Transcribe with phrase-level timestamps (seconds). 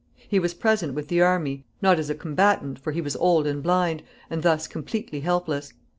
[0.15, 3.61] He was present with the army, not as a combatant, for he was old and
[3.61, 5.73] blind, and thus completely helpless.